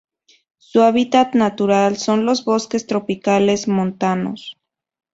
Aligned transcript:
Su 0.57 0.81
hábitat 0.81 1.35
natural 1.35 1.95
son 1.95 2.25
los 2.25 2.43
bosques 2.43 2.87
tropicales 2.87 3.67
montanos. 3.67 4.57